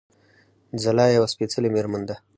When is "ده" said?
2.09-2.15